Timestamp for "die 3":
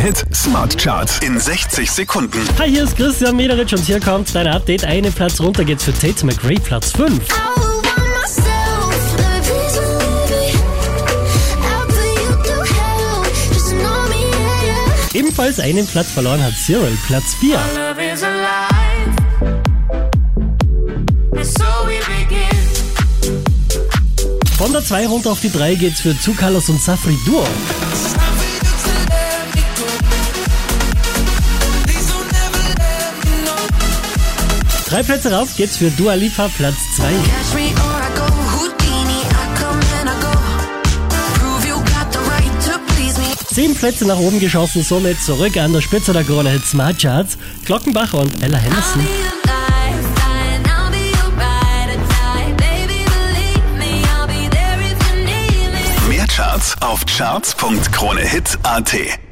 25.40-25.74